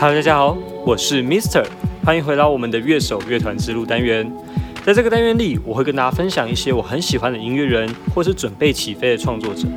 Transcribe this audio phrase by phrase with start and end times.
[0.00, 0.56] Hello，大家好，
[0.86, 1.62] 我是 Mister，
[2.02, 4.26] 欢迎回到我们的乐手乐团之路单元。
[4.82, 9.68] 在这个单元里，我会跟大家分享一些我很喜欢的音乐人，或是准备起飞的创作者。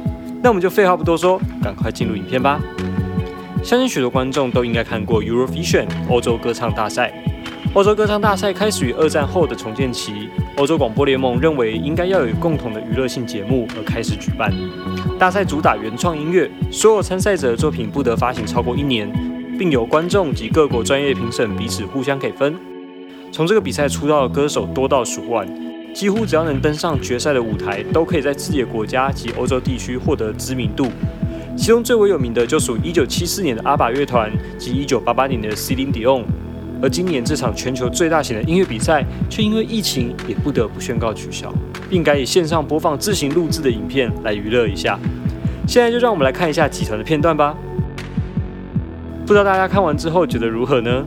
[0.41, 2.57] 那我们就废话不多说，赶快进入影片吧。
[3.61, 7.13] 相信许多观众都应该看过 Eurovision 欧洲歌唱大赛。
[7.73, 14.53] 欧洲歌唱大赛开始于二战后的重建期，欧洲广播联盟认为应该要有共同的娱乐性节目而开始举办。
[15.19, 19.11] 大赛主打原创音乐，所有参赛者的作品不得发行超过一年，
[19.63, 22.53] 并由观众及各国专业评审彼此互相给分。
[23.31, 25.47] 从这个比赛出道的歌手多到数万，
[25.93, 30.87] 几乎只要能登上决赛的舞台，都可以在自己的国家及欧洲地区获得知名度。
[31.55, 34.29] 其中最为有名的就属1974年的阿爸乐团
[34.59, 36.23] 及1988年的 Celine Dion。
[36.81, 41.49] 而今年这场全球最大型的音乐比赛，却因为疫情也不得不宣告取消，
[41.89, 44.99] 并改以线上播放自行录制的影片来娱乐一下。
[45.65, 47.55] 现在就让我们来看一下几团的片段吧。
[49.33, 51.03] 不知道大家看完之后觉得如何呢？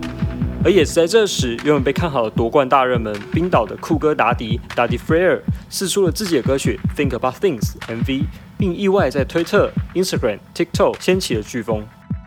[0.65, 5.39] 而也是在这时，原本被看好的夺冠大热门冰岛的酷哥达迪达迪 Freer
[5.71, 8.25] 试出了自己的歌曲《Think About Things》MV，
[8.59, 11.85] 并意外在推特、Instagram、TikTok 掀起了飓风，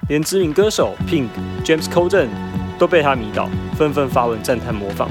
[0.08, 1.28] 连知名歌手 Pink、
[1.66, 2.30] James Corden。
[2.78, 5.10] 都被他迷倒，纷纷发文赞叹模仿，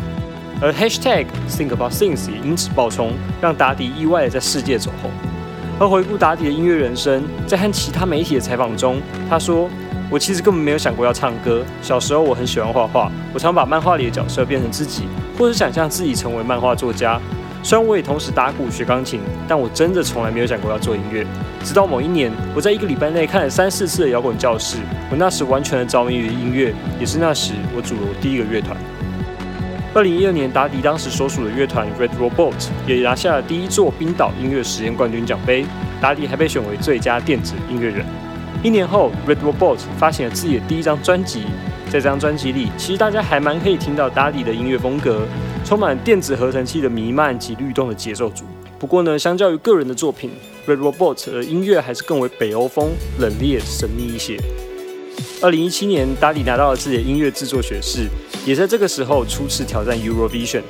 [0.59, 5.11] 而 Hashtag Think About Things 也因此爆冲，让达迪意外的在世界走红。
[5.78, 9.69] 而回顾达迪的音乐人生，在和其他媒体的采访中，他说
[10.11, 11.64] ：“我其实根本没有想过要唱歌。
[11.83, 15.05] 小时候我很喜欢画画，我常把漫画里的角色变成自己，
[15.39, 17.20] 或者想象自己成为漫画作家。”
[17.61, 21.27] 虽然我也同时打鼓学钢琴，但我真的从来没有想过要做音乐。
[21.65, 24.78] 直到某一年，我在一个礼拜内看了三四次的摇滚教室，
[25.11, 28.77] 我那时完全的着迷于音乐，也是那时我组了我第一个乐团。
[29.93, 32.55] 二零一二年，达迪当时所属的乐团 Red Robot
[32.87, 35.67] 也拿下了第一座冰岛音乐实验冠军奖杯，
[36.00, 38.06] 达迪还被选为最佳电子音乐人。
[38.61, 41.42] 一年后，Red Robot 发行了自己的第一张专辑。
[41.87, 45.23] 在这张专辑里，其实大家还蛮可以听到 Daddy 的音乐风格，
[45.65, 48.44] 充满电子合成器的弥漫及律动的节奏组。
[48.78, 50.32] 不过呢，相较于个人的作品
[50.66, 52.91] ，Red Robot 的音乐还是更为北欧风、
[53.21, 54.37] 冷冽、神秘一些。
[55.41, 58.09] 二零一七年，Daddy 拿到了自己的音乐制作学士，
[58.44, 60.62] 也在这个时候初次挑战 Eurovision。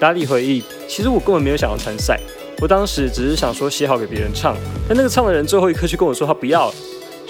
[0.00, 2.18] Daddy 回忆：“其实我根本没有想要参赛，
[2.60, 4.56] 我当时只是想说写好给别人唱，
[4.88, 6.74] 但那个唱的人最后一刻却跟我说他不要了。”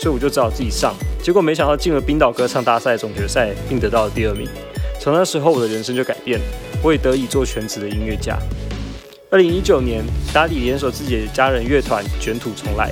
[0.00, 4.48] 所以我就只好自己上，结果没想到进了冰岛歌唱大赛总决赛，并得到了第二名。
[4.98, 6.44] 从那时候，我的人生就改变了，
[6.82, 8.38] 我也得以做全职的音乐家。
[9.28, 10.02] 二零一九年，
[10.32, 12.90] 达里联手自己的家人乐团卷土重来，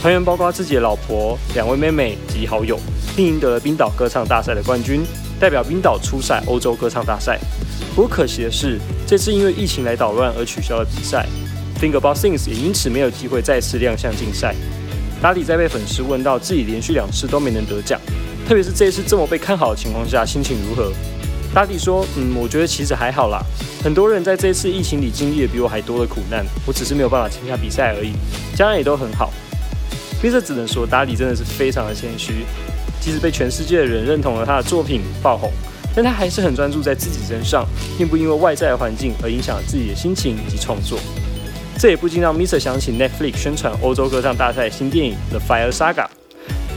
[0.00, 2.80] 团员包括自己的老婆、两位妹妹及好友，
[3.14, 5.04] 并赢得了冰岛歌唱大赛的冠军，
[5.38, 7.38] 代表冰岛出赛欧洲歌唱大赛。
[7.94, 11.26] 不过可惜的是，这次因为疫情来捣乱而取消了比赛
[11.78, 14.54] ，Think About Things 也因此没有机会再次亮相竞赛。
[15.20, 18.00] 达里在被粉丝问到自己连续两次都没能得奖，
[18.46, 20.92] 特别是这一次这么被看好的情况下，心情如何？
[21.54, 23.42] 达里说：“嗯，我觉得其实还好啦。
[23.82, 28.12] 很多人在这一次疫情里经历了比我还多的苦难，我只是没有办法参加比赛而已。
[28.54, 29.32] 家人也都很好。”
[30.22, 32.44] 因此只能说达里真的是非常的谦虚，
[33.00, 35.50] 即使被全世界的人认同了他的作品爆红，
[35.94, 40.98] 但他还是很专注在自己身上，并不因为外在的环境而影响了自己的心情以及创作。
[41.78, 46.06] 这也不禁让 Mister 想起 Netflix 宣传欧洲歌唱大赛新电影《The Fire Saga》。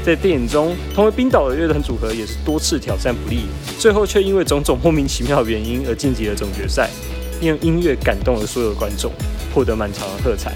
[0.06, 3.47] 在电影中，同为冰岛的乐团组合也是多次挑战不利，
[3.79, 6.88] 最后却因为种种莫名其妙的原因而晋级了总决赛，
[7.41, 9.12] 用音乐感动了所有的观众，
[9.56, 10.53] 获得满场的喝彩。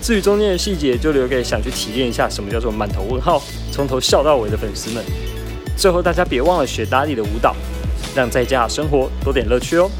[0.00, 3.42] 至于中间的细节，就留给想去体验一下什么叫做满头问号、
[3.72, 5.04] 从头笑到尾的粉丝们。
[5.76, 7.56] 最后，大家别忘了学达利的舞蹈，
[8.14, 9.90] 让在家生活多点乐趣哦。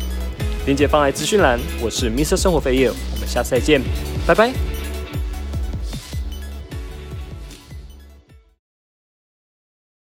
[0.64, 1.58] 链接放在资讯栏。
[1.80, 2.92] 我是 Mr 生活飞叶。
[3.28, 3.82] 下次再见，
[4.26, 4.67] 拜拜。